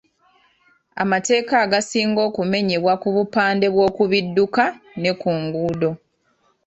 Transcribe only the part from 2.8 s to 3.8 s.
ku bupande